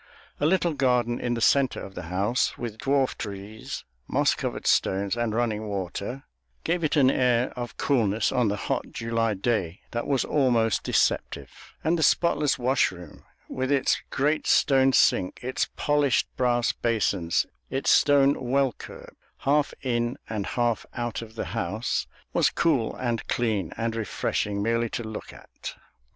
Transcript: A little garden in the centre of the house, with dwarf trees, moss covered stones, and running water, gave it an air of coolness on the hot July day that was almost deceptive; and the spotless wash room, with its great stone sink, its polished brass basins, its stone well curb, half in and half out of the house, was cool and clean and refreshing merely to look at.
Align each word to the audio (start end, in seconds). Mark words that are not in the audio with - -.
A 0.39 0.47
little 0.47 0.73
garden 0.73 1.19
in 1.19 1.35
the 1.35 1.41
centre 1.41 1.79
of 1.79 1.93
the 1.93 2.01
house, 2.09 2.57
with 2.57 2.79
dwarf 2.79 3.15
trees, 3.19 3.83
moss 4.07 4.33
covered 4.33 4.65
stones, 4.65 5.15
and 5.15 5.35
running 5.35 5.67
water, 5.67 6.23
gave 6.63 6.83
it 6.83 6.95
an 6.95 7.11
air 7.11 7.53
of 7.55 7.77
coolness 7.77 8.31
on 8.31 8.47
the 8.47 8.55
hot 8.55 8.85
July 8.93 9.35
day 9.35 9.81
that 9.91 10.07
was 10.07 10.25
almost 10.25 10.81
deceptive; 10.81 11.51
and 11.83 11.99
the 11.99 12.01
spotless 12.01 12.57
wash 12.57 12.91
room, 12.91 13.25
with 13.47 13.71
its 13.71 14.01
great 14.09 14.47
stone 14.47 14.91
sink, 14.91 15.37
its 15.43 15.69
polished 15.75 16.25
brass 16.35 16.71
basins, 16.71 17.45
its 17.69 17.91
stone 17.91 18.49
well 18.49 18.73
curb, 18.73 19.15
half 19.41 19.71
in 19.83 20.17
and 20.27 20.47
half 20.57 20.83
out 20.95 21.21
of 21.21 21.35
the 21.35 21.45
house, 21.53 22.07
was 22.33 22.49
cool 22.49 22.95
and 22.95 23.27
clean 23.27 23.71
and 23.77 23.95
refreshing 23.95 24.63
merely 24.63 24.89
to 24.89 25.03
look 25.03 25.31
at. 25.31 25.75